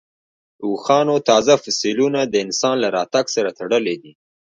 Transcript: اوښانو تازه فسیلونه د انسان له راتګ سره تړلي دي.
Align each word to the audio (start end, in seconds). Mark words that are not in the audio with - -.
اوښانو 0.65 1.15
تازه 1.29 1.53
فسیلونه 1.63 2.19
د 2.25 2.33
انسان 2.45 2.75
له 2.83 2.89
راتګ 2.97 3.25
سره 3.35 3.49
تړلي 3.59 3.95
دي. 4.01 4.11